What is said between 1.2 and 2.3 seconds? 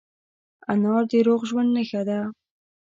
روغ ژوند نښه ده.